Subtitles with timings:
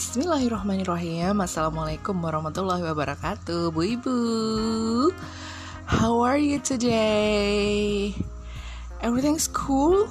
[0.00, 4.18] Bismillahirrahmanirrahim Assalamualaikum warahmatullahi wabarakatuh Bu Ibu
[5.84, 8.16] How are you today?
[9.04, 10.08] Everything's cool?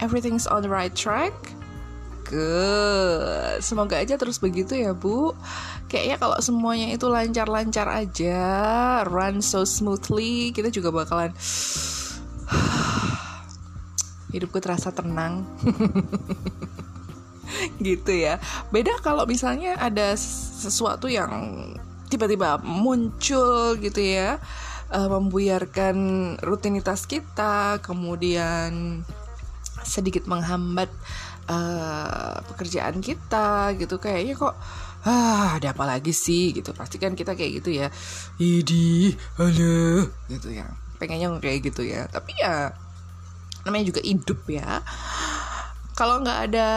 [0.00, 1.36] Everything's on the right track?
[2.24, 5.36] Good Semoga aja terus begitu ya Bu
[5.92, 8.40] Kayaknya kalau semuanya itu lancar-lancar aja
[9.04, 11.36] Run so smoothly Kita juga bakalan
[14.32, 15.44] Hidupku terasa tenang
[17.86, 18.38] gitu ya.
[18.68, 21.30] Beda kalau misalnya ada sesuatu yang
[22.10, 24.42] tiba-tiba muncul gitu ya
[24.90, 25.96] uh, membuyarkan
[26.42, 29.02] rutinitas kita kemudian
[29.86, 30.90] sedikit menghambat
[31.48, 33.96] uh, pekerjaan kita gitu.
[33.96, 34.54] Kayaknya kok
[35.00, 36.52] ah ada apa lagi sih?
[36.52, 36.74] gitu.
[36.76, 37.88] Pasti kan kita kayak gitu ya.
[38.36, 40.66] Idi halo gitu ya.
[41.00, 42.04] Pengennya kayak gitu ya.
[42.10, 42.74] Tapi ya
[43.64, 44.80] namanya juga hidup ya
[46.00, 46.68] kalau nggak ada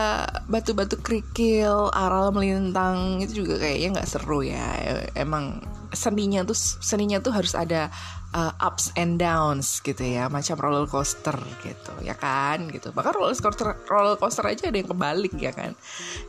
[0.52, 5.00] batu-batu kerikil aral melintang itu juga kayaknya nggak seru ya.
[5.16, 5.64] Emang
[5.95, 7.88] seninya tuh seninya tuh harus ada
[8.36, 12.92] uh, ups and downs gitu ya macam roller coaster gitu ya kan gitu.
[12.92, 15.72] Bahkan roller coaster roller coaster aja ada yang kebalik ya kan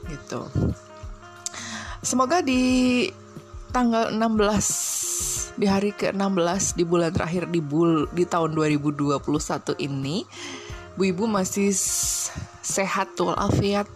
[0.06, 0.46] gitu.
[1.98, 3.10] Semoga di
[3.74, 9.18] tanggal 16 di hari ke-16 di bulan terakhir di bul di tahun 2021
[9.82, 10.22] ini
[10.94, 11.74] Bu Ibu masih
[12.64, 13.90] sehat tuh afiat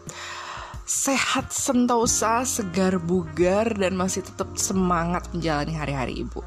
[0.89, 6.41] sehat sentosa segar bugar dan masih tetap semangat menjalani hari-hari ibu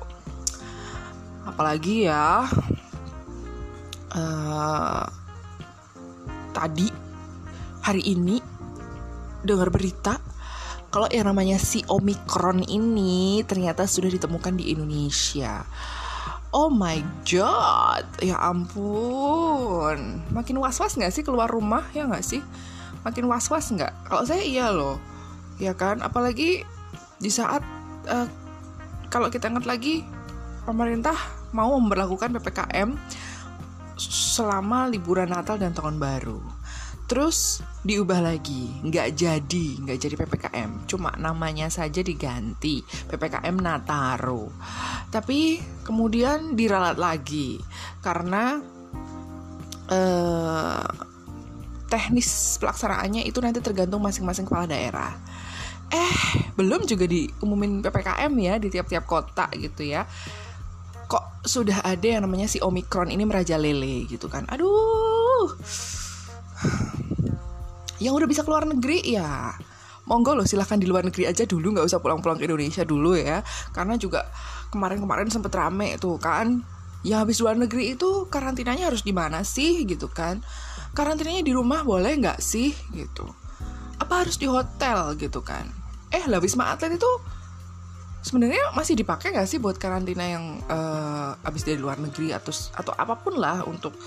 [1.45, 2.49] apalagi ya
[4.17, 5.05] uh,
[6.57, 6.89] tadi
[7.85, 8.41] hari ini
[9.45, 10.17] dengar berita
[10.91, 15.63] kalau yang namanya si Omikron ini ternyata sudah ditemukan di Indonesia.
[16.51, 20.19] Oh my god, ya ampun.
[20.35, 22.43] Makin was-was nggak sih keluar rumah ya nggak sih?
[23.07, 23.91] Makin was-was nggak?
[24.03, 24.99] Kalau saya iya loh,
[25.63, 26.03] ya kan.
[26.03, 26.67] Apalagi
[27.23, 27.63] di saat
[28.11, 28.27] uh,
[29.07, 30.03] kalau kita ingat lagi
[30.67, 31.15] pemerintah
[31.55, 32.99] mau memperlakukan ppkm
[34.01, 36.60] selama liburan Natal dan Tahun Baru
[37.11, 38.71] terus diubah lagi.
[38.87, 42.79] Nggak jadi nggak jadi ppkm cuma namanya saja diganti
[43.11, 44.47] ppkm Nataro
[45.11, 47.59] tapi kemudian diralat lagi
[47.99, 48.63] karena
[49.91, 50.87] eh,
[51.91, 55.11] teknis pelaksanaannya itu nanti tergantung masing-masing kepala daerah.
[55.91, 60.07] Eh belum juga diumumin ppkm ya di tiap-tiap kota gitu ya.
[61.11, 64.47] Kok sudah ada yang namanya si omikron ini merajalele gitu kan.
[64.47, 65.59] Aduh
[68.01, 69.53] yang udah bisa keluar negeri ya.
[70.09, 73.45] Monggo loh silahkan di luar negeri aja dulu nggak usah pulang-pulang ke Indonesia dulu ya.
[73.69, 74.25] Karena juga
[74.73, 76.65] kemarin-kemarin sempet rame tuh kan.
[77.05, 80.41] Ya habis luar negeri itu karantinanya harus di mana sih gitu kan?
[80.97, 83.29] Karantinanya di rumah boleh nggak sih gitu?
[84.01, 85.69] Apa harus di hotel gitu kan?
[86.09, 87.11] Eh lah wisma atlet itu
[88.21, 92.93] sebenarnya masih dipakai nggak sih buat karantina yang uh, habis dari luar negeri atau atau
[92.93, 93.97] apa pun lah untuk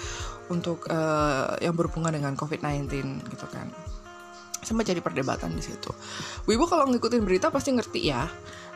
[0.49, 2.91] untuk uh, yang berhubungan dengan COVID-19
[3.27, 3.69] gitu kan
[4.65, 5.93] sempat jadi perdebatan di situ.
[6.49, 8.25] Bu Ibu kalau ngikutin berita pasti ngerti ya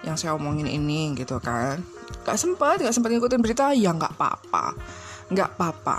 [0.05, 1.81] yang saya omongin ini gitu kan.
[2.29, 4.77] Gak sempat, gak sempat ngikutin berita ya nggak apa-apa,
[5.33, 5.99] nggak apa-apa.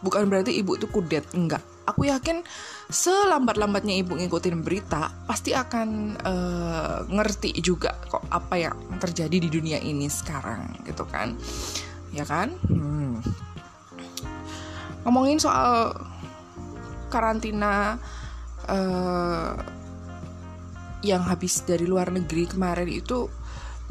[0.00, 1.60] Bukan berarti ibu itu kudet, enggak.
[1.84, 2.46] Aku yakin
[2.90, 9.78] selambat-lambatnya ibu ngikutin berita pasti akan uh, ngerti juga kok apa yang terjadi di dunia
[9.80, 11.32] ini sekarang gitu kan,
[12.12, 12.52] ya kan?
[12.68, 13.24] Hmm.
[15.04, 15.96] Ngomongin soal
[17.12, 18.00] karantina
[18.68, 19.52] uh,
[21.04, 23.28] yang habis dari luar negeri kemarin itu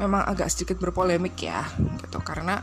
[0.02, 1.62] memang agak sedikit berpolemik ya
[2.02, 2.18] gitu.
[2.22, 2.58] Karena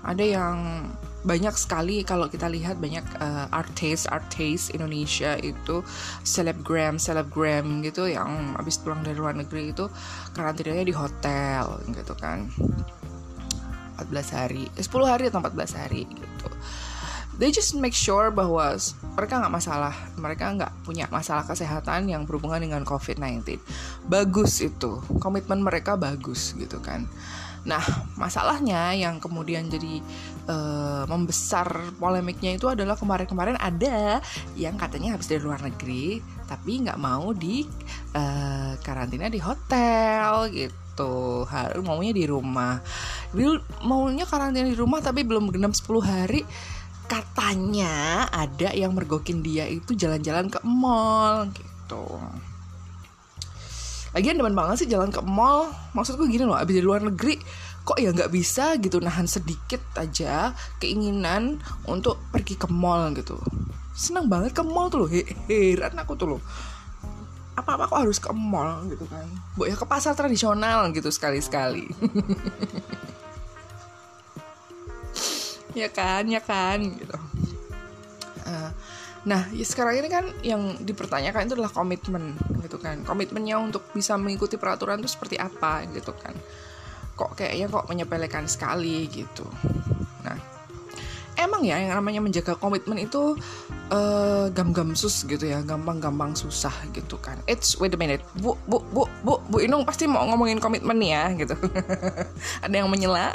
[0.00, 0.88] ada yang
[1.24, 5.80] banyak sekali kalau kita lihat banyak uh, artis artis Indonesia itu
[6.20, 9.88] selebgram selebgram gitu yang habis pulang dari luar negeri itu
[10.36, 12.52] karantinanya di hotel gitu kan
[13.98, 16.48] 14 hari 10 eh, hari atau 14 hari gitu
[17.38, 18.78] they just make sure bahwa
[19.14, 23.58] mereka nggak masalah, mereka nggak punya masalah kesehatan yang berhubungan dengan COVID-19.
[24.06, 27.06] Bagus itu, komitmen mereka bagus gitu kan.
[27.64, 27.80] Nah,
[28.20, 30.04] masalahnya yang kemudian jadi
[30.48, 34.20] uh, membesar polemiknya itu adalah kemarin-kemarin ada
[34.52, 37.64] yang katanya habis dari luar negeri, tapi nggak mau di
[38.12, 41.48] uh, karantina di hotel gitu.
[41.48, 42.84] Harus maunya di rumah.
[43.82, 46.44] Maunya karantina di rumah tapi belum genap 10 hari
[47.04, 52.16] katanya ada yang mergokin dia itu jalan-jalan ke mall gitu
[54.14, 55.74] Lagian demen banget sih jalan ke mall.
[55.92, 57.36] Maksudku gini loh, abis dari luar negeri
[57.84, 63.36] Kok ya nggak bisa gitu nahan sedikit aja Keinginan untuk pergi ke mall gitu.
[63.92, 66.40] Senang banget ke mall tuh loh Heran aku tuh loh.
[67.54, 69.28] Apa-apa kok harus ke mall gitu kan?
[69.54, 71.86] Bu ya ke pasar tradisional gitu sekali-sekali.
[75.74, 77.18] Ya kan ya kan gitu.
[78.46, 78.70] Uh,
[79.26, 82.38] nah ya sekarang ini kan yang dipertanyakan itu adalah komitmen
[82.74, 83.06] gitu kan.
[83.06, 86.34] Komitmennya untuk bisa mengikuti peraturan itu seperti apa gitu kan.
[87.14, 89.46] Kok kayaknya kok menyepelekan sekali gitu.
[90.26, 90.34] Nah
[91.38, 93.38] emang ya yang namanya menjaga komitmen itu
[93.90, 97.38] uh, gam-gam sus gitu ya gampang-gampang susah gitu kan.
[97.46, 98.26] It's wait a minute.
[98.42, 101.54] Bu bu bu bu bu Inung pasti mau ngomongin komitmen ya gitu.
[102.66, 103.30] Ada yang menyela?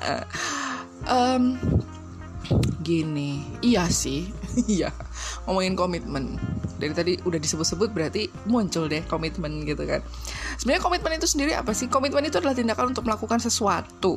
[1.08, 1.56] Um,
[2.84, 3.48] gini.
[3.64, 4.28] Iya sih.
[4.68, 4.92] Iya.
[5.46, 6.36] Ngomongin komitmen
[6.80, 10.00] dari tadi udah disebut-sebut berarti muncul deh komitmen gitu kan.
[10.56, 11.92] Sebenarnya komitmen itu sendiri apa sih?
[11.92, 14.16] Komitmen itu adalah tindakan untuk melakukan sesuatu.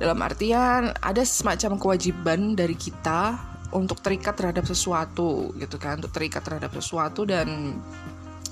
[0.00, 3.36] Dalam artian ada semacam kewajiban dari kita
[3.76, 7.78] untuk terikat terhadap sesuatu gitu kan untuk terikat terhadap sesuatu dan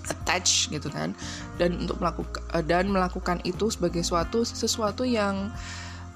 [0.06, 1.16] attach gitu kan.
[1.56, 5.48] Dan untuk melakukan dan melakukan itu sebagai suatu sesuatu yang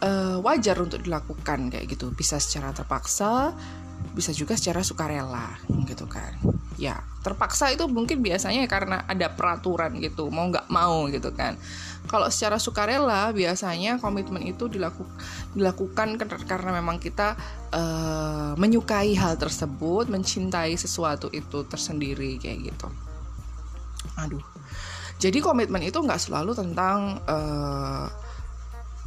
[0.05, 2.13] uh, wajar untuk dilakukan kayak gitu.
[2.13, 3.57] Bisa secara terpaksa
[4.13, 5.57] bisa juga secara sukarela
[5.89, 6.37] gitu kan
[6.77, 11.59] ya terpaksa itu mungkin biasanya karena ada peraturan gitu mau nggak mau gitu kan.
[12.07, 15.03] Kalau secara sukarela biasanya komitmen itu dilaku,
[15.59, 17.35] dilakukan karena memang kita
[17.75, 22.87] uh, menyukai hal tersebut mencintai sesuatu itu tersendiri kayak gitu.
[24.23, 24.45] Aduh.
[25.19, 28.07] Jadi komitmen itu nggak selalu tentang uh,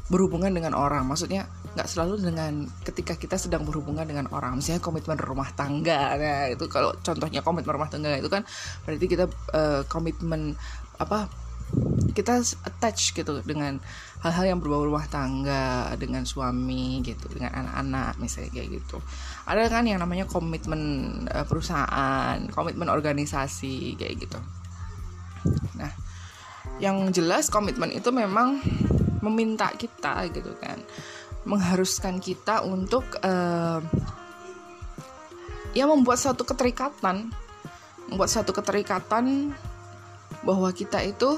[0.09, 1.05] berhubungan dengan orang.
[1.05, 1.45] Maksudnya
[1.77, 4.57] nggak selalu dengan ketika kita sedang berhubungan dengan orang.
[4.57, 6.17] Misalnya komitmen rumah tangga.
[6.17, 8.43] Nah itu kalau contohnya komitmen rumah tangga itu kan
[8.83, 10.57] berarti kita uh, komitmen
[10.97, 11.29] apa
[12.17, 13.77] kita attach gitu dengan
[14.25, 18.97] hal-hal yang berbau rumah tangga dengan suami gitu dengan anak-anak misalnya kayak gitu.
[19.45, 20.81] Ada kan yang namanya komitmen
[21.29, 24.39] uh, perusahaan komitmen organisasi kayak gitu.
[25.77, 25.93] Nah
[26.81, 28.57] yang jelas komitmen itu memang
[29.19, 30.79] meminta kita gitu kan.
[31.47, 33.79] Mengharuskan kita untuk uh,
[35.73, 37.31] ya membuat satu keterikatan.
[38.09, 39.53] Membuat satu keterikatan
[40.41, 41.37] bahwa kita itu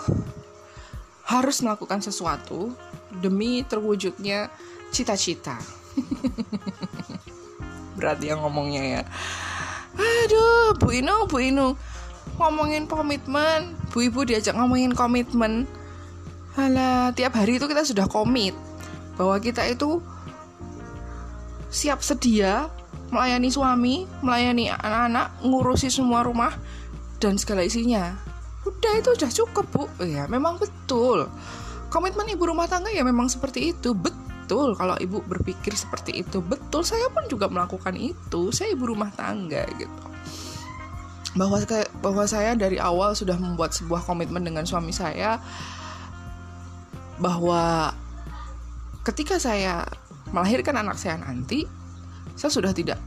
[1.28, 2.72] harus melakukan sesuatu
[3.20, 4.52] demi terwujudnya
[4.92, 5.60] cita-cita.
[8.00, 9.02] Berat ya ngomongnya ya.
[9.96, 11.76] Aduh Bu Inu Bu Inu.
[12.40, 13.76] Ngomongin komitmen.
[13.92, 15.68] Bu Ibu diajak ngomongin komitmen
[16.60, 18.52] Alah, tiap hari itu kita sudah komit
[19.16, 20.04] bahwa kita itu
[21.72, 22.68] siap sedia
[23.12, 26.56] melayani suami, melayani anak-anak, ngurusi semua rumah
[27.20, 28.16] dan segala isinya.
[28.68, 29.84] Udah itu udah cukup, Bu.
[30.04, 31.28] Ya, memang betul.
[31.92, 33.92] Komitmen ibu rumah tangga ya memang seperti itu.
[33.92, 36.40] Betul kalau ibu berpikir seperti itu.
[36.40, 38.52] Betul, saya pun juga melakukan itu.
[38.56, 40.04] Saya ibu rumah tangga gitu.
[41.36, 41.60] Bahwa
[42.00, 45.40] bahwa saya dari awal sudah membuat sebuah komitmen dengan suami saya
[47.22, 47.94] bahwa
[49.06, 49.86] ketika saya
[50.34, 51.70] melahirkan anak saya nanti,
[52.34, 52.98] saya sudah tidak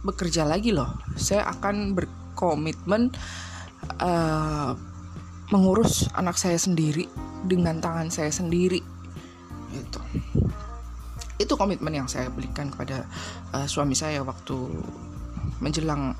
[0.00, 0.88] bekerja lagi loh.
[1.20, 3.12] Saya akan berkomitmen
[4.00, 4.72] uh,
[5.52, 7.04] mengurus anak saya sendiri
[7.44, 8.80] dengan tangan saya sendiri.
[9.76, 10.00] Itu,
[11.36, 13.04] itu komitmen yang saya berikan kepada
[13.52, 14.56] uh, suami saya waktu
[15.60, 16.16] menjelang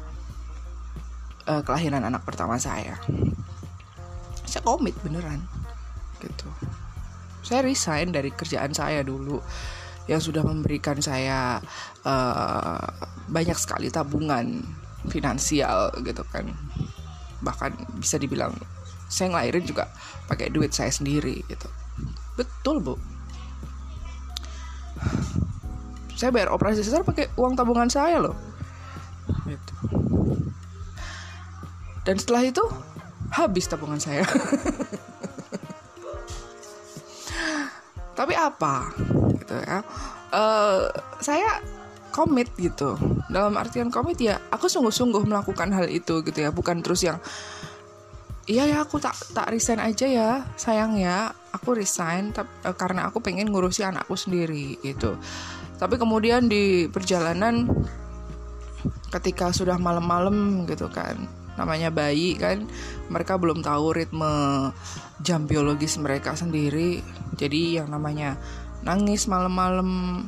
[1.49, 3.00] uh, kelahiran anak pertama saya.
[4.45, 5.40] Saya komit beneran,
[6.21, 6.47] gitu
[7.44, 9.36] saya resign dari kerjaan saya dulu
[10.08, 11.60] yang sudah memberikan saya
[12.04, 12.84] uh,
[13.28, 14.64] banyak sekali tabungan
[15.12, 16.48] finansial gitu kan.
[17.44, 18.56] Bahkan bisa dibilang
[19.08, 19.92] saya ngelahirin juga
[20.24, 21.68] pakai duit saya sendiri gitu.
[22.40, 22.96] Betul bu.
[26.16, 28.36] Saya bayar operasi sesar pakai uang tabungan saya loh.
[29.44, 29.74] Gitu.
[32.04, 32.64] Dan setelah itu
[33.32, 34.22] habis tabungan saya
[38.14, 38.90] tapi apa?
[39.38, 39.83] Gitu ya.
[40.30, 41.62] Uh, saya
[42.14, 42.94] komit gitu.
[43.26, 46.54] Dalam artian komit ya aku sungguh-sungguh melakukan hal itu gitu ya.
[46.54, 47.18] Bukan terus yang
[48.47, 50.30] iya ya aku tak tak resign aja ya
[50.61, 55.18] sayang ya aku resign tapi, uh, eh, karena aku pengen ngurusi anakku sendiri gitu.
[55.75, 57.66] Tapi kemudian di perjalanan
[59.11, 61.16] ketika sudah malam-malam gitu kan
[61.54, 62.66] namanya bayi kan
[63.06, 64.35] mereka belum tahu ritme
[65.23, 66.99] jam biologis mereka sendiri
[67.35, 68.38] jadi yang namanya
[68.85, 70.23] nangis malam-malam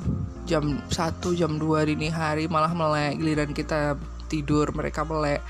[0.49, 5.43] jam 1 jam 2 dini hari malah melek giliran kita tidur mereka melek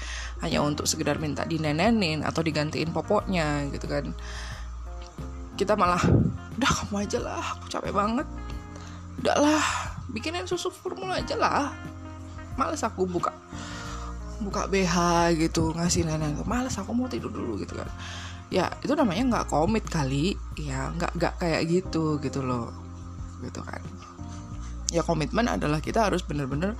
[0.44, 4.12] hanya untuk sekedar minta dinenenin atau digantiin popoknya gitu kan.
[5.56, 6.00] Kita malah
[6.60, 8.28] udah kamu aja lah aku capek banget.
[9.24, 9.64] Udah lah
[10.12, 11.72] bikinin susu formula aja lah.
[12.56, 13.32] Males aku buka
[14.40, 14.96] buka BH
[15.40, 17.88] gitu ngasih nenek males aku mau tidur dulu gitu kan
[18.46, 20.38] ya itu namanya nggak komit kali.
[20.58, 22.72] Ya nggak nggak kayak gitu gitu loh.
[23.42, 23.82] Gitu kan.
[24.94, 26.78] Ya komitmen adalah kita harus bener-bener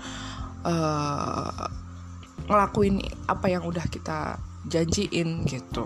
[0.63, 1.67] uh,
[2.47, 4.39] ngelakuin apa yang udah kita
[4.71, 5.85] janjiin gitu.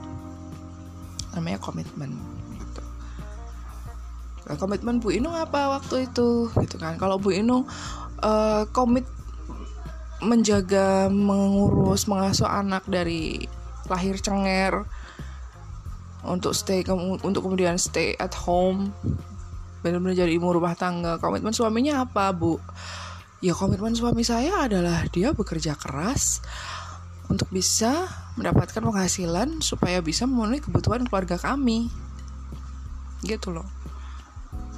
[1.32, 2.12] Namanya komitmen
[2.56, 2.82] gitu.
[4.48, 6.52] Nah, komitmen Bu Inung apa waktu itu?
[6.52, 7.00] Gitu kan.
[7.00, 7.64] Kalau Bu Inung
[8.20, 9.08] uh, komit
[10.20, 13.48] menjaga mengurus mengasuh anak dari
[13.88, 14.84] lahir cenger
[16.24, 16.84] untuk stay
[17.24, 18.92] untuk kemudian stay at home.
[19.80, 21.16] Benar-benar jadi ibu rumah tangga.
[21.16, 22.60] Komitmen suaminya apa bu?
[23.40, 26.44] Ya komitmen suami saya adalah dia bekerja keras
[27.32, 28.04] untuk bisa
[28.36, 31.88] mendapatkan penghasilan supaya bisa memenuhi kebutuhan keluarga kami.
[33.24, 33.64] Gitu loh.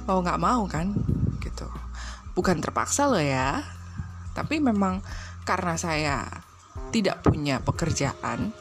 [0.07, 0.95] Mau nggak mau kan?
[1.43, 1.67] Gitu.
[2.31, 3.59] Bukan terpaksa loh ya.
[4.31, 5.03] Tapi memang
[5.43, 6.23] karena saya
[6.95, 8.55] tidak punya pekerjaan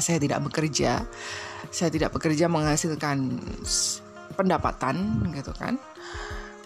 [0.00, 1.04] saya tidak bekerja
[1.68, 3.38] saya tidak bekerja menghasilkan
[4.38, 5.76] pendapatan gitu kan.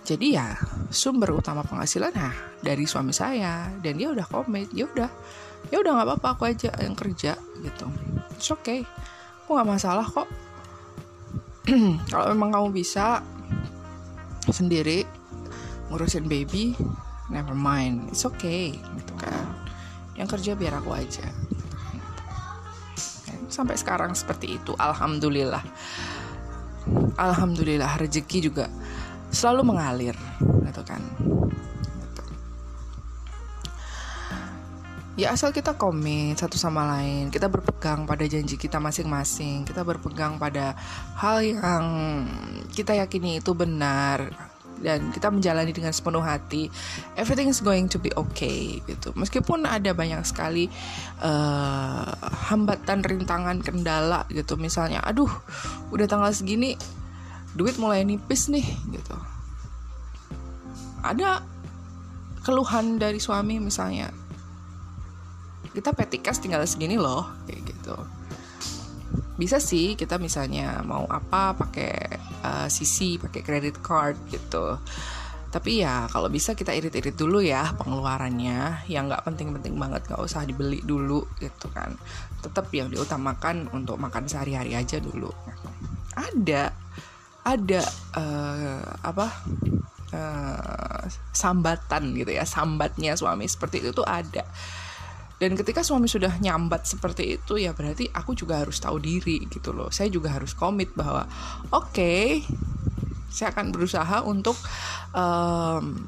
[0.03, 0.59] Jadi ya
[0.91, 3.71] sumber utama penghasilan nah dari suami saya.
[3.81, 5.11] Dan dia udah komit ya udah.
[5.71, 7.87] Ya udah nggak apa-apa aku aja yang kerja gitu.
[8.35, 8.83] It's okay.
[9.47, 10.27] Aku nggak masalah kok.
[12.11, 13.23] Kalau memang kamu bisa
[14.51, 15.07] sendiri
[15.89, 16.75] ngurusin baby
[17.31, 18.11] never mind.
[18.11, 19.47] It's okay gitu kan.
[20.19, 21.31] Yang kerja biar aku aja
[23.53, 24.73] sampai sekarang seperti itu.
[24.81, 25.63] Alhamdulillah.
[27.15, 28.67] Alhamdulillah rezeki juga
[29.31, 31.03] selalu mengalir gitu kan.
[35.13, 37.29] Ya asal kita komit satu sama lain.
[37.29, 39.69] Kita berpegang pada janji kita masing-masing.
[39.69, 40.73] Kita berpegang pada
[41.21, 41.85] hal yang
[42.73, 44.52] kita yakini itu benar
[44.83, 46.67] dan kita menjalani dengan sepenuh hati
[47.15, 49.15] everything is going to be okay gitu.
[49.15, 50.67] Meskipun ada banyak sekali
[51.23, 52.13] uh,
[52.51, 54.59] hambatan rintangan kendala gitu.
[54.59, 55.31] Misalnya aduh
[55.95, 56.75] udah tanggal segini
[57.55, 59.17] duit mulai nipis nih gitu.
[61.03, 61.43] Ada
[62.43, 64.11] keluhan dari suami misalnya
[65.73, 67.97] kita petikas tinggal segini loh kayak gitu
[69.37, 71.93] bisa sih kita misalnya mau apa pakai
[72.45, 74.77] uh, sisi pakai credit card gitu.
[75.53, 78.89] Tapi ya kalau bisa kita irit-irit dulu ya pengeluarannya.
[78.89, 81.93] Yang nggak penting-penting banget nggak usah dibeli dulu gitu kan.
[82.41, 85.29] Tetap yang diutamakan untuk makan sehari-hari aja dulu.
[86.17, 86.73] Ada
[87.43, 87.83] ada
[88.17, 89.27] uh, apa
[90.15, 91.03] uh,
[91.35, 94.47] sambatan gitu ya sambatnya suami seperti itu tuh ada
[95.43, 99.75] dan ketika suami sudah nyambat seperti itu ya berarti aku juga harus tahu diri gitu
[99.75, 99.91] loh.
[99.91, 101.27] Saya juga harus komit bahwa
[101.75, 102.47] oke okay,
[103.27, 104.55] saya akan berusaha untuk
[105.11, 106.07] um,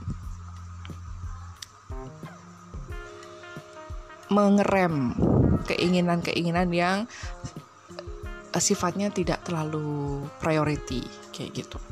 [4.30, 5.18] mengerem
[5.66, 6.98] keinginan-keinginan yang
[8.54, 11.02] sifatnya tidak terlalu priority
[11.34, 11.82] kayak gitu.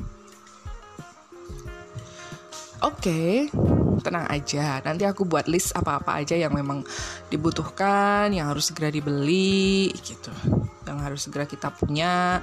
[2.79, 3.51] Oke.
[3.51, 4.81] okay, tenang aja.
[4.81, 6.81] Nanti aku buat list apa-apa aja yang memang
[7.29, 10.31] dibutuhkan yang harus segera dibeli gitu.
[10.87, 12.41] Yang harus segera kita punya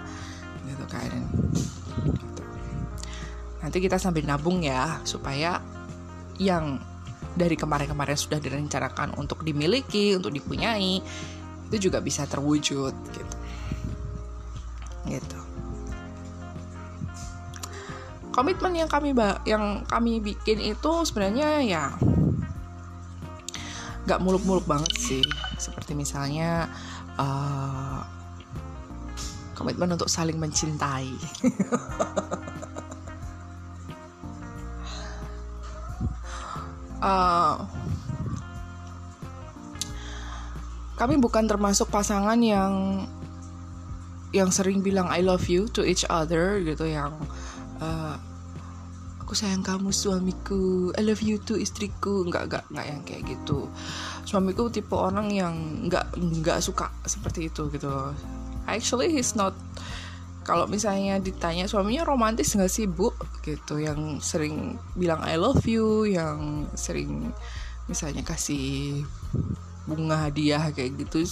[0.69, 1.11] gitu kan.
[2.07, 2.43] Gitu.
[3.61, 5.61] nanti kita sambil nabung ya supaya
[6.41, 6.81] yang
[7.37, 11.03] dari kemarin-kemarin sudah direncanakan untuk dimiliki untuk dipunyai
[11.69, 13.37] itu juga bisa terwujud gitu.
[15.09, 15.40] Gitu
[18.41, 19.13] komitmen yang kami
[19.45, 21.93] yang kami bikin itu sebenarnya ya
[24.09, 25.21] nggak muluk-muluk banget sih.
[25.61, 26.73] Seperti misalnya
[27.21, 28.01] uh,
[29.53, 31.13] komitmen untuk saling mencintai.
[37.05, 37.61] Uh,
[41.01, 43.05] kami bukan termasuk pasangan yang
[44.33, 47.13] yang sering bilang I love you to each other gitu yang
[47.85, 48.17] uh,
[49.31, 50.91] aku sayang kamu suamiku.
[50.99, 52.27] I love you too istriku.
[52.27, 53.71] Nggak nggak nggak yang kayak gitu.
[54.27, 55.55] Suamiku tipe orang yang
[55.87, 58.11] nggak nggak suka seperti itu gitu.
[58.67, 59.55] Actually he's not.
[60.43, 63.15] Kalau misalnya ditanya suaminya romantis nggak sih bu?
[63.47, 67.31] Gitu yang sering bilang I love you yang sering
[67.87, 69.07] misalnya kasih
[69.87, 71.23] bunga hadiah kayak gitu.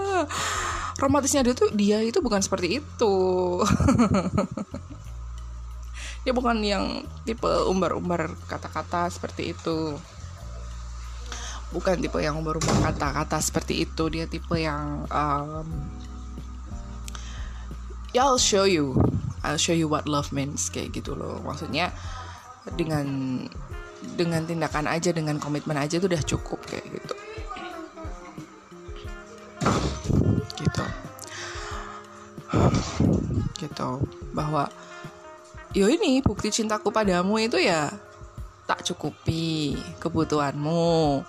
[1.04, 3.16] Romantisnya dia tuh dia itu bukan seperti itu
[6.22, 9.98] dia bukan yang tipe umbar-umbar kata-kata seperti itu.
[11.74, 14.06] Bukan tipe yang umbar-umbar kata-kata seperti itu.
[14.06, 15.66] Dia tipe yang um,
[18.14, 18.94] ya I'll show you.
[19.42, 21.42] I'll show you what love means kayak gitu loh.
[21.42, 21.90] Maksudnya
[22.78, 23.42] dengan
[24.14, 27.14] dengan tindakan aja dengan komitmen aja itu udah cukup kayak gitu.
[30.54, 30.84] Gitu.
[33.58, 33.90] Gitu.
[34.30, 34.70] Bahwa
[35.72, 37.88] yo ini bukti cintaku padamu itu ya
[38.68, 41.24] tak cukupi kebutuhanmu.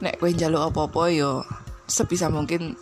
[0.00, 1.44] Nek kue jaluk apa-apa yo
[1.84, 2.74] sebisa mungkin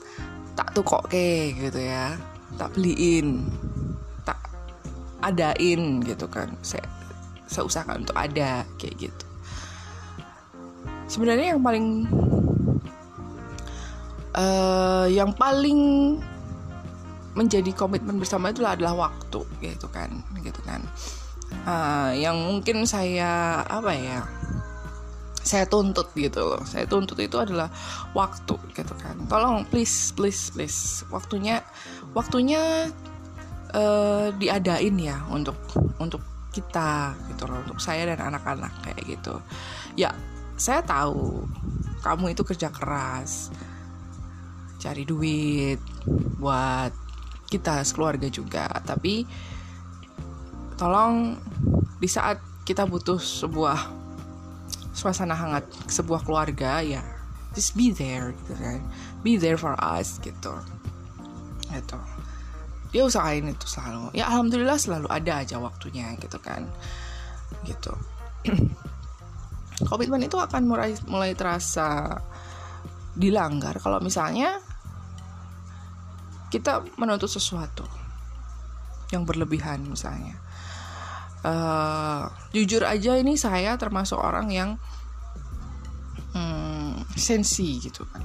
[0.55, 2.15] tak tukok ke gitu ya.
[2.57, 3.45] Tak beliin
[4.23, 4.39] tak
[5.21, 6.55] adain gitu kan.
[6.63, 6.87] Saya
[7.47, 9.27] saya usahakan untuk ada kayak gitu.
[11.07, 11.87] Sebenarnya yang paling
[14.35, 15.83] uh, yang paling
[17.37, 20.09] menjadi komitmen bersama itu adalah waktu gitu kan
[20.41, 20.81] gitu kan.
[21.63, 24.25] Uh, yang mungkin saya apa ya
[25.47, 26.65] saya tuntut gitu loh.
[26.67, 27.71] Saya tuntut itu adalah
[28.17, 29.15] waktu gitu kan.
[29.29, 31.05] Tolong please please please.
[31.13, 31.63] Waktunya
[32.17, 32.91] waktunya
[33.77, 35.55] uh, diadain ya untuk
[36.01, 37.63] untuk kita gitu loh.
[37.63, 39.39] Untuk saya dan anak-anak kayak gitu.
[39.95, 40.11] Ya
[40.57, 41.47] saya tahu
[42.01, 43.53] kamu itu kerja keras
[44.81, 45.81] cari duit
[46.37, 47.06] buat
[47.47, 48.69] kita sekeluarga juga.
[48.83, 49.25] Tapi
[50.77, 51.39] tolong
[51.97, 53.79] di saat kita butuh sebuah
[54.97, 57.05] suasana hangat sebuah keluarga ya
[57.57, 58.85] just be there gitu kan.
[59.25, 60.53] Be there for us gitu.
[61.73, 61.99] Gitu.
[62.93, 64.13] Dia usahain itu selalu.
[64.13, 66.69] Ya alhamdulillah selalu ada aja waktunya gitu kan.
[67.65, 67.93] Gitu.
[69.89, 72.21] Komitmen itu akan mulai mulai terasa
[73.17, 73.81] dilanggar.
[73.81, 74.61] Kalau misalnya
[76.51, 77.87] kita menuntut sesuatu
[79.11, 80.35] yang berlebihan misalnya.
[81.47, 84.71] Uh, jujur aja ini saya termasuk orang yang
[86.35, 88.23] hmm, sensi gitu kan.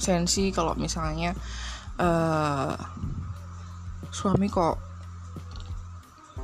[0.00, 1.36] Sensi kalau misalnya
[2.00, 2.72] uh,
[4.08, 4.76] suami kok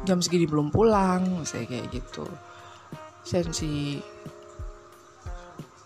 [0.05, 2.29] jam segini belum pulang saya kayak gitu.
[3.25, 4.01] Sensi.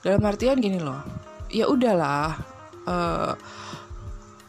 [0.03, 1.25] Dalam artian gini loh
[1.55, 2.35] ya udahlah
[2.91, 3.33] uh,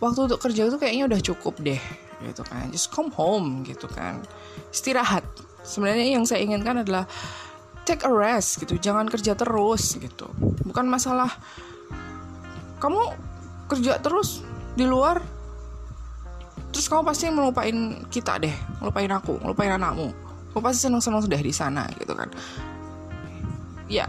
[0.05, 1.81] waktu untuk kerja itu kayaknya udah cukup deh
[2.21, 2.69] gitu kan.
[2.69, 4.21] Just come home gitu kan.
[4.69, 5.25] Istirahat.
[5.65, 7.09] Sebenarnya yang saya inginkan adalah
[7.89, 8.77] take a rest gitu.
[8.77, 10.29] Jangan kerja terus gitu.
[10.65, 11.33] Bukan masalah
[12.77, 13.01] kamu
[13.65, 14.45] kerja terus
[14.77, 15.17] di luar
[16.69, 18.51] terus kamu pasti melupain kita deh
[18.83, 20.13] melupain aku melupain anakmu.
[20.53, 22.29] Kamu pasti seneng-seneng sudah di sana gitu kan.
[23.89, 24.05] Ya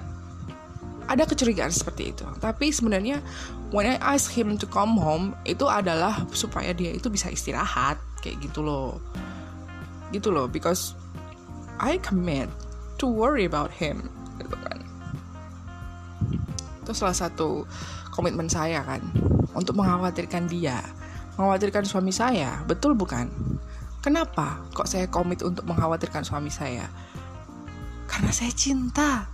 [1.07, 2.27] ada kecurigaan seperti itu.
[2.43, 3.23] Tapi sebenarnya
[3.71, 8.43] when I ask him to come home itu adalah supaya dia itu bisa istirahat kayak
[8.43, 8.99] gitu loh.
[10.11, 10.95] Gitu loh because
[11.79, 12.51] I commit
[12.99, 14.11] to worry about him
[14.43, 14.79] gitu kan.
[16.83, 17.67] Itu salah satu
[18.15, 19.03] komitmen saya kan
[19.55, 20.81] untuk mengkhawatirkan dia
[21.37, 22.65] mengkhawatirkan suami saya.
[22.65, 23.29] Betul bukan?
[24.01, 26.89] Kenapa kok saya komit untuk mengkhawatirkan suami saya?
[28.09, 29.29] Karena saya cinta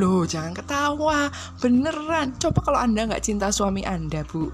[0.00, 1.28] Loh, jangan ketawa.
[1.60, 2.32] Beneran.
[2.40, 4.48] Coba kalau Anda nggak cinta suami Anda, Bu.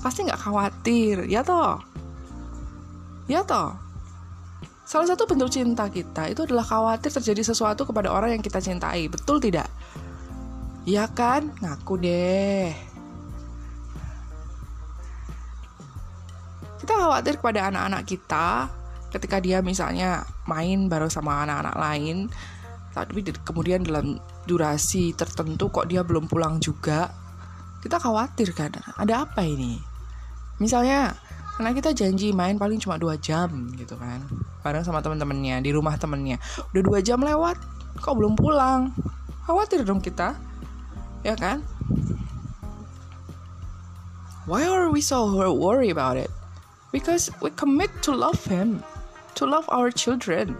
[0.00, 1.76] Pasti nggak khawatir, ya toh?
[3.28, 3.76] Ya toh?
[4.88, 9.06] Salah satu bentuk cinta kita itu adalah khawatir terjadi sesuatu kepada orang yang kita cintai.
[9.06, 9.68] Betul tidak?
[10.88, 11.52] Ya kan?
[11.60, 12.72] Ngaku deh.
[16.80, 18.66] Kita khawatir kepada anak-anak kita
[19.14, 22.16] ketika dia misalnya main bareng sama anak-anak lain
[22.94, 27.10] tapi kemudian dalam durasi tertentu kok dia belum pulang juga.
[27.80, 29.80] Kita khawatir kan ada apa ini?
[30.60, 31.16] Misalnya
[31.56, 34.24] karena kita janji main paling cuma dua jam gitu kan
[34.64, 36.40] bareng sama teman-temannya di rumah temennya.
[36.72, 37.56] Udah dua jam lewat
[38.00, 38.92] kok belum pulang?
[39.48, 40.36] Khawatir dong kita
[41.24, 41.64] ya kan?
[44.48, 46.32] Why are we so worried about it?
[46.90, 48.82] Because we commit to love him
[49.38, 50.56] to love our children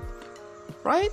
[0.86, 1.12] right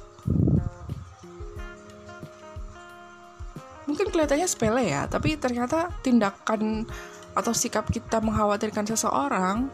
[3.88, 6.86] mungkin kelihatannya sepele ya tapi ternyata tindakan
[7.34, 9.72] atau sikap kita mengkhawatirkan seseorang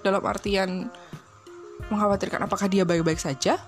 [0.00, 0.88] dalam artian
[1.92, 3.60] mengkhawatirkan apakah dia baik-baik saja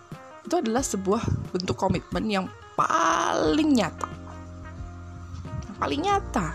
[0.46, 2.46] itu adalah sebuah bentuk komitmen yang
[2.78, 4.06] paling nyata.
[5.66, 6.46] Yang paling nyata.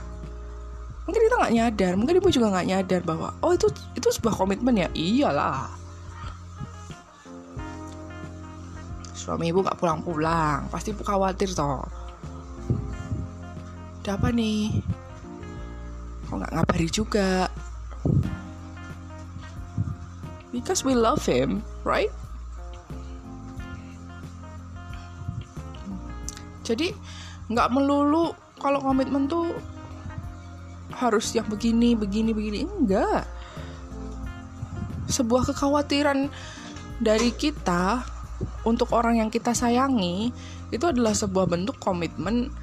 [1.03, 3.67] Mungkin kita nggak nyadar mungkin ibu juga nggak nyadar bahwa oh itu
[3.99, 4.88] itu sebuah komitmen ya?
[4.95, 5.67] Iyalah.
[9.12, 11.84] Suami ibu nggak pulang-pulang pasti ibu khawatir toh
[14.17, 14.84] apa nih?
[16.28, 17.47] Kok nggak ngabari juga?
[20.52, 22.12] Because we love him right?
[26.67, 26.95] Jadi
[27.52, 29.52] nggak melulu kalau komitmen tuh
[30.95, 32.60] harus yang begini begini begini.
[32.67, 33.26] Enggak.
[35.12, 36.32] Sebuah kekhawatiran
[37.02, 38.06] dari kita
[38.63, 40.30] untuk orang yang kita sayangi
[40.71, 42.54] itu adalah sebuah bentuk komitmen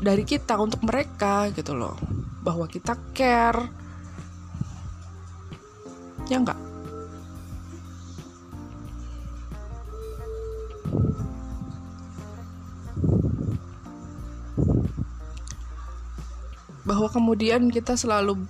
[0.00, 1.96] dari kita untuk mereka gitu loh.
[2.44, 3.66] Bahwa kita care.
[6.26, 6.58] Ya enggak
[16.86, 18.46] bahwa kemudian kita selalu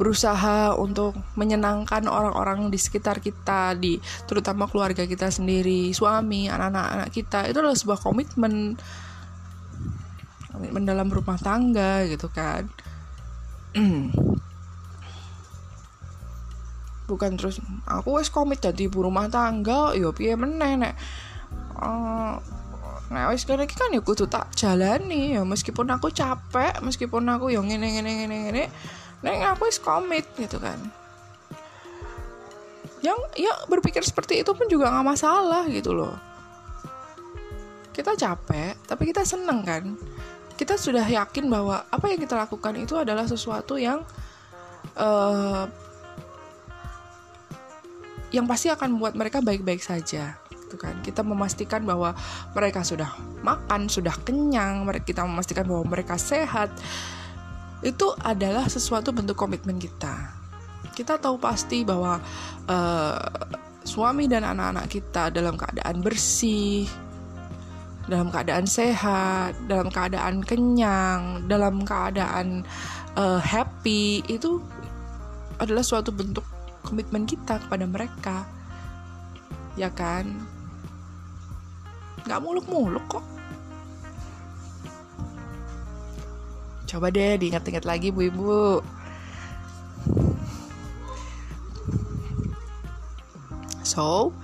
[0.00, 7.46] berusaha untuk menyenangkan orang-orang di sekitar kita, di terutama keluarga kita sendiri, suami, anak-anak kita.
[7.46, 8.80] Itu adalah sebuah komitmen
[10.52, 12.68] komitmen dalam rumah tangga gitu kan
[17.10, 20.94] bukan terus aku wes komit jadi ibu rumah tangga yo piye meneh nek
[21.80, 22.36] uh,
[23.12, 27.68] Nah, wis kene kan ya kudu tak jalani ya meskipun aku capek, meskipun aku yang
[27.68, 28.64] ngene ngene ngene ngene,
[29.20, 30.80] neng aku wis komit gitu kan.
[33.04, 36.16] Yang ya berpikir seperti itu pun juga nggak masalah gitu loh.
[37.92, 39.92] Kita capek, tapi kita seneng kan.
[40.56, 44.04] Kita sudah yakin bahwa apa yang kita lakukan itu adalah sesuatu yang
[44.96, 45.66] uh,
[48.32, 50.36] yang pasti akan membuat mereka baik-baik saja
[50.72, 50.96] gitu kan.
[51.04, 52.16] Kita memastikan bahwa
[52.56, 53.12] mereka sudah
[53.44, 56.72] makan sudah kenyang kita memastikan bahwa mereka sehat
[57.84, 60.32] itu adalah sesuatu bentuk komitmen kita.
[60.96, 62.20] Kita tahu pasti bahwa
[62.68, 63.20] uh,
[63.82, 66.86] suami dan anak-anak kita dalam keadaan bersih
[68.10, 72.66] dalam keadaan sehat dalam keadaan kenyang dalam keadaan
[73.14, 74.58] uh, happy itu
[75.62, 76.42] adalah suatu bentuk
[76.82, 78.42] komitmen kita kepada mereka.
[79.78, 80.26] Ya kan?
[82.26, 83.24] Nggak muluk-muluk kok.
[86.90, 88.60] Coba deh diingat-ingat lagi bu ibu.
[93.86, 94.34] So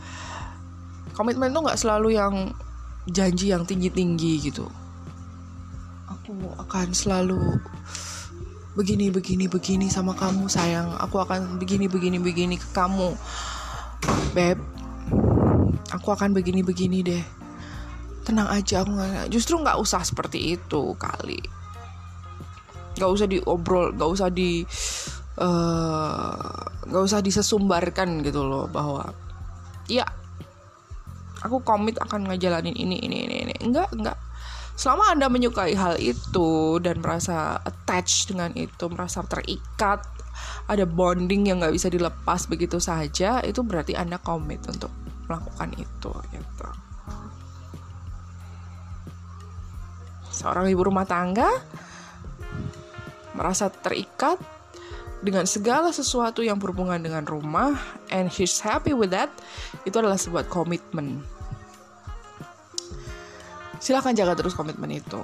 [1.12, 2.54] komitmen tuh nggak selalu yang
[3.08, 4.68] janji yang tinggi-tinggi gitu.
[6.08, 7.40] Aku akan selalu
[8.76, 10.92] begini begini begini sama kamu sayang.
[11.00, 13.16] Aku akan begini begini begini ke kamu.
[14.36, 14.60] Beb
[15.88, 17.24] aku akan begini begini deh.
[18.24, 21.40] Tenang aja aku nggak justru nggak usah seperti itu kali.
[23.00, 24.68] Nggak usah diobrol nggak usah di
[25.38, 26.32] eh,
[26.88, 29.16] nggak uh, usah disesumbarkan gitu loh bahwa
[29.88, 30.04] ya
[31.42, 33.54] aku komit akan ngejalanin ini ini ini ini.
[33.62, 34.18] Enggak enggak.
[34.78, 40.06] Selama anda menyukai hal itu dan merasa attached dengan itu merasa terikat
[40.70, 44.94] ada bonding yang nggak bisa dilepas begitu saja itu berarti anda komit untuk
[45.26, 46.68] melakukan itu gitu.
[50.30, 51.50] Seorang ibu rumah tangga
[53.34, 54.38] merasa terikat
[55.18, 57.74] dengan segala sesuatu yang berhubungan dengan rumah
[58.14, 59.30] and he's happy with that
[59.82, 61.22] itu adalah sebuah komitmen.
[63.78, 65.22] Silahkan jaga terus komitmen itu.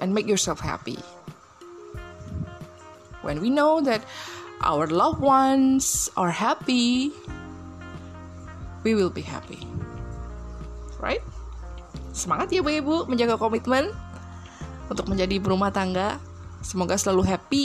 [0.00, 0.98] And make yourself happy.
[3.22, 4.02] When we know that
[4.66, 7.14] our loved ones are happy
[8.82, 9.62] we will be happy.
[10.98, 11.22] Right?
[12.12, 13.90] Semangat ya Bu Ibu menjaga komitmen
[14.90, 16.20] untuk menjadi berumah tangga.
[16.62, 17.64] Semoga selalu happy,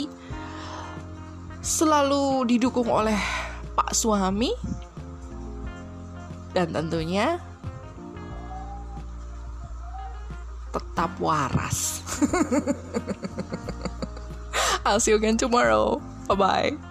[1.68, 3.20] selalu didukung oleh
[3.76, 4.56] Pak suami,
[6.56, 7.36] dan tentunya
[10.72, 12.00] tetap waras.
[14.88, 16.00] I'll see you again tomorrow.
[16.24, 16.87] Bye bye.